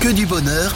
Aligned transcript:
Que 0.00 0.12
du 0.12 0.24
bonheur 0.24 0.74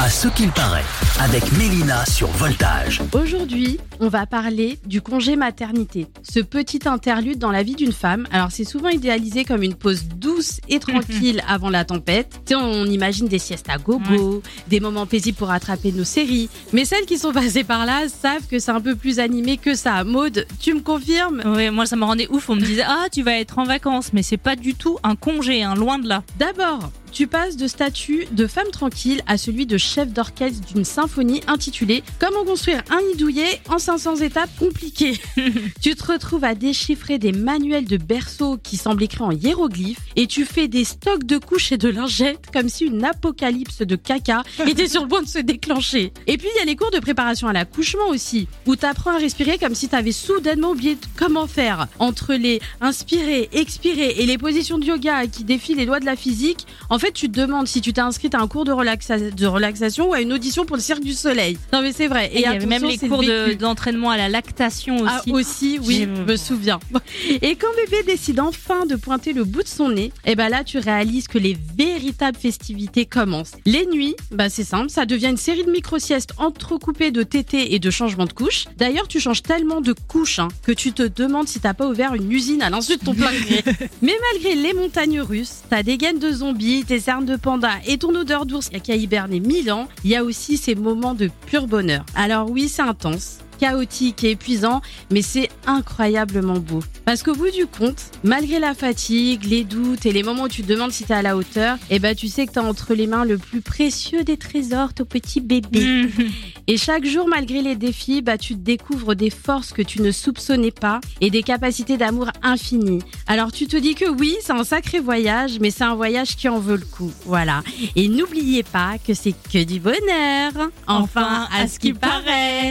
à 0.00 0.08
ce 0.08 0.26
qu'il 0.26 0.50
paraît 0.50 0.84
avec 1.20 1.52
Mélina 1.58 2.06
sur 2.06 2.28
Voltage. 2.28 3.02
Aujourd'hui, 3.12 3.78
on 4.00 4.08
va 4.08 4.24
parler 4.24 4.78
du 4.86 5.02
congé 5.02 5.36
maternité. 5.36 6.06
Ce 6.22 6.40
petit 6.40 6.80
interlude 6.86 7.38
dans 7.38 7.52
la 7.52 7.62
vie 7.62 7.74
d'une 7.74 7.92
femme. 7.92 8.26
Alors, 8.32 8.50
c'est 8.50 8.64
souvent 8.64 8.88
idéalisé 8.88 9.44
comme 9.44 9.62
une 9.62 9.74
pause 9.74 10.04
douce 10.16 10.60
et 10.70 10.78
tranquille 10.78 11.42
avant 11.46 11.68
la 11.68 11.84
tempête. 11.84 12.40
Tu 12.46 12.54
sais, 12.54 12.54
on 12.54 12.86
imagine 12.86 13.28
des 13.28 13.38
siestes 13.38 13.68
à 13.68 13.76
gogo, 13.76 14.42
des 14.66 14.80
moments 14.80 15.06
paisibles 15.06 15.36
pour 15.36 15.48
rattraper 15.48 15.92
nos 15.92 16.04
séries. 16.04 16.48
Mais 16.72 16.86
celles 16.86 17.04
qui 17.04 17.18
sont 17.18 17.32
passées 17.32 17.64
par 17.64 17.84
là 17.84 18.08
savent 18.08 18.46
que 18.50 18.58
c'est 18.58 18.72
un 18.72 18.80
peu 18.80 18.96
plus 18.96 19.18
animé 19.18 19.58
que 19.58 19.74
ça. 19.74 20.04
Maude, 20.04 20.46
tu 20.58 20.72
me 20.72 20.80
confirmes? 20.80 21.42
Oui, 21.44 21.70
moi 21.70 21.84
ça 21.84 21.96
me 21.96 22.04
rendait 22.04 22.28
ouf. 22.28 22.48
On 22.48 22.56
me 22.56 22.62
disait 22.62 22.84
ah 22.88 23.08
tu 23.12 23.22
vas 23.22 23.38
être 23.38 23.58
en 23.58 23.64
vacances, 23.64 24.14
mais 24.14 24.22
c'est 24.22 24.38
pas 24.38 24.56
du 24.56 24.74
tout 24.74 24.98
un 25.02 25.16
congé, 25.16 25.62
hein, 25.62 25.74
loin 25.74 25.98
de 25.98 26.08
là. 26.08 26.24
D'abord, 26.38 26.90
tu 27.12 27.26
passes 27.26 27.56
de 27.56 27.66
statut 27.66 28.26
de 28.32 28.46
femme 28.46 28.70
tranquille 28.72 29.20
à 29.26 29.36
celui 29.36 29.66
de 29.66 29.76
chef 29.76 30.12
d'orchestre 30.12 30.66
d'une 30.72 30.84
symphonie 30.84 31.42
intitulée 31.46 32.02
Comment 32.18 32.44
construire 32.44 32.82
un 32.90 33.02
nid 33.02 33.16
douillet 33.18 33.60
en 33.68 33.78
500 33.78 34.16
étapes 34.16 34.50
compliquées? 34.58 35.20
tu 35.82 35.94
te 35.94 36.10
retrouves 36.10 36.44
à 36.44 36.54
déchiffrer 36.54 37.18
des 37.18 37.32
manuels 37.32 37.84
de 37.84 37.98
berceau 37.98 38.56
qui 38.56 38.78
semblent 38.78 39.02
écrits 39.02 39.22
en 39.22 39.30
hiéroglyphes 39.30 40.00
et 40.16 40.26
tu 40.26 40.46
fais 40.46 40.68
des 40.68 40.84
stocks 40.84 41.24
de 41.24 41.36
couches 41.36 41.72
et 41.72 41.76
de 41.76 41.88
lingettes 41.88 42.46
comme 42.52 42.70
si 42.70 42.86
une 42.86 43.04
apocalypse 43.04 43.82
de 43.82 43.96
caca 43.96 44.42
était 44.66 44.88
sur 44.88 45.02
le 45.02 45.08
point 45.08 45.22
de 45.22 45.28
se 45.28 45.38
déclencher. 45.38 46.12
Et 46.26 46.38
puis 46.38 46.48
il 46.54 46.58
y 46.58 46.62
a 46.62 46.64
les 46.64 46.76
cours 46.76 46.90
de 46.90 46.98
préparation 46.98 47.46
à 47.46 47.52
l'accouchement 47.52 48.08
aussi 48.08 48.48
où 48.66 48.74
tu 48.74 48.86
apprends 48.86 49.14
à 49.14 49.18
respirer 49.18 49.58
comme 49.58 49.74
si 49.74 49.88
tu 49.88 49.94
avais 49.96 50.12
soudainement 50.12 50.70
oublié 50.70 50.96
comment 51.18 51.46
faire 51.46 51.88
entre 51.98 52.32
les 52.34 52.60
inspirer, 52.80 53.50
expirer 53.52 54.14
et 54.18 54.26
les 54.26 54.38
positions 54.38 54.78
de 54.78 54.86
yoga 54.86 55.26
qui 55.26 55.44
défient 55.44 55.74
les 55.74 55.84
lois 55.84 56.00
de 56.00 56.06
la 56.06 56.16
physique. 56.16 56.66
En 56.88 56.98
fait, 57.02 57.12
tu 57.12 57.30
te 57.30 57.38
demandes 57.40 57.66
si 57.66 57.80
tu 57.80 57.92
t'es 57.92 58.00
inscrite 58.00 58.34
à 58.34 58.40
un 58.40 58.46
cours 58.48 58.64
de, 58.64 58.72
relaxa- 58.72 59.34
de 59.34 59.46
relaxation 59.46 60.10
ou 60.10 60.14
à 60.14 60.20
une 60.20 60.32
audition 60.32 60.64
pour 60.64 60.76
le 60.76 60.82
Cirque 60.82 61.02
du 61.02 61.12
Soleil. 61.12 61.58
Non, 61.72 61.82
mais 61.82 61.92
c'est 61.92 62.06
vrai. 62.08 62.30
Et 62.32 62.36
il 62.36 62.40
y 62.42 62.46
avait 62.46 62.66
même 62.66 62.84
les 62.84 62.98
cours 62.98 63.22
de- 63.22 63.54
d'entraînement 63.54 64.10
à 64.10 64.16
la 64.16 64.28
lactation 64.28 64.96
aussi. 65.00 65.06
Ah, 65.08 65.22
aussi, 65.32 65.78
oui, 65.82 66.06
je 66.16 66.22
me 66.22 66.36
souviens. 66.36 66.78
Et 67.42 67.56
quand 67.56 67.68
bébé 67.76 68.02
décide 68.06 68.40
enfin 68.40 68.86
de 68.86 68.96
pointer 68.96 69.32
le 69.32 69.44
bout 69.44 69.62
de 69.62 69.68
son 69.68 69.88
nez, 69.90 70.12
et 70.24 70.34
ben 70.34 70.48
là, 70.48 70.64
tu 70.64 70.78
réalises 70.78 71.28
que 71.28 71.38
les 71.38 71.56
véritables 71.76 72.38
festivités 72.38 73.04
commencent. 73.06 73.52
Les 73.66 73.86
nuits, 73.86 74.14
bah 74.30 74.48
c'est 74.48 74.64
simple, 74.64 74.90
ça 74.90 75.04
devient 75.06 75.28
une 75.28 75.36
série 75.36 75.64
de 75.64 75.70
micro-siestes 75.70 76.32
entrecoupées 76.38 77.10
de 77.10 77.22
tétés 77.22 77.74
et 77.74 77.78
de 77.78 77.90
changements 77.90 78.26
de 78.26 78.32
couches. 78.32 78.66
D'ailleurs, 78.76 79.08
tu 79.08 79.20
changes 79.20 79.42
tellement 79.42 79.80
de 79.80 79.92
couches 80.08 80.38
hein, 80.38 80.48
que 80.62 80.72
tu 80.72 80.92
te 80.92 81.02
demandes 81.02 81.48
si 81.48 81.60
t'as 81.60 81.74
pas 81.74 81.86
ouvert 81.88 82.14
une 82.14 82.30
usine 82.30 82.62
à 82.62 82.70
l'insu 82.70 82.96
de 82.96 83.04
ton 83.04 83.14
plein 83.14 83.32
gré. 83.32 83.62
Mais 84.02 84.14
malgré 84.32 84.54
les 84.54 84.72
montagnes 84.74 85.20
russes, 85.20 85.62
ta 85.70 85.82
dégaine 85.82 86.18
de 86.18 86.30
zombies, 86.30 86.84
tes 86.92 87.00
cernes 87.00 87.24
de 87.24 87.36
panda 87.36 87.70
et 87.86 87.96
ton 87.96 88.14
odeur 88.14 88.44
d'ours 88.44 88.68
qui 88.68 88.92
a 88.92 88.94
hiberné 88.94 89.40
mille 89.40 89.72
ans, 89.72 89.88
il 90.04 90.10
y 90.10 90.16
a 90.16 90.22
aussi 90.22 90.58
ces 90.58 90.74
moments 90.74 91.14
de 91.14 91.30
pur 91.46 91.66
bonheur. 91.66 92.04
Alors 92.14 92.50
oui, 92.50 92.68
c'est 92.68 92.82
intense 92.82 93.38
chaotique 93.62 94.24
et 94.24 94.32
épuisant, 94.32 94.82
mais 95.12 95.22
c'est 95.22 95.48
incroyablement 95.68 96.58
beau. 96.58 96.80
Parce 97.04 97.22
qu'au 97.22 97.36
bout 97.36 97.52
du 97.52 97.66
compte, 97.66 98.10
malgré 98.24 98.58
la 98.58 98.74
fatigue, 98.74 99.44
les 99.44 99.62
doutes 99.62 100.04
et 100.04 100.12
les 100.12 100.24
moments 100.24 100.44
où 100.44 100.48
tu 100.48 100.62
te 100.62 100.68
demandes 100.68 100.90
si 100.90 101.04
t'es 101.04 101.14
à 101.14 101.22
la 101.22 101.36
hauteur, 101.36 101.78
eh 101.88 102.00
ben 102.00 102.16
tu 102.16 102.26
sais 102.26 102.46
que 102.46 102.52
t'as 102.52 102.62
entre 102.62 102.92
les 102.94 103.06
mains 103.06 103.24
le 103.24 103.38
plus 103.38 103.60
précieux 103.60 104.24
des 104.24 104.36
trésors, 104.36 104.94
ton 104.94 105.04
petit 105.04 105.40
bébé. 105.40 106.08
Et 106.68 106.76
chaque 106.76 107.04
jour, 107.04 107.28
malgré 107.28 107.60
les 107.60 107.74
défis, 107.74 108.22
bah, 108.22 108.38
tu 108.38 108.54
découvres 108.54 109.14
des 109.16 109.30
forces 109.30 109.72
que 109.72 109.82
tu 109.82 110.00
ne 110.00 110.12
soupçonnais 110.12 110.70
pas 110.70 111.00
et 111.20 111.28
des 111.28 111.42
capacités 111.42 111.96
d'amour 111.96 112.28
infinies. 112.42 113.00
Alors 113.26 113.50
tu 113.50 113.66
te 113.66 113.76
dis 113.76 113.96
que 113.96 114.08
oui, 114.08 114.36
c'est 114.42 114.52
un 114.52 114.62
sacré 114.62 115.00
voyage, 115.00 115.58
mais 115.60 115.70
c'est 115.70 115.84
un 115.84 115.96
voyage 115.96 116.36
qui 116.36 116.48
en 116.48 116.60
veut 116.60 116.76
le 116.76 116.84
coup. 116.84 117.12
Voilà. 117.26 117.62
Et 117.96 118.08
n'oubliez 118.08 118.62
pas 118.62 118.94
que 119.04 119.12
c'est 119.12 119.34
que 119.52 119.64
du 119.64 119.80
bonheur. 119.80 120.70
Enfin, 120.86 121.48
à 121.52 121.66
ce 121.66 121.80
qui 121.80 121.92
paraît. 121.92 122.70